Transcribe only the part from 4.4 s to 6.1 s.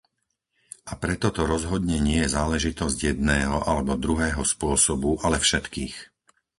spôsobu, ale všetkých.